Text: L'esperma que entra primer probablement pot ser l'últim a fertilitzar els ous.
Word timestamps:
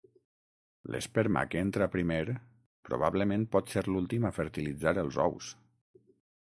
L'esperma 0.95 1.43
que 1.51 1.61
entra 1.65 1.89
primer 1.97 2.23
probablement 2.91 3.47
pot 3.57 3.71
ser 3.75 3.85
l'últim 3.91 4.27
a 4.31 4.35
fertilitzar 4.41 4.97
els 5.05 5.23
ous. 5.31 5.55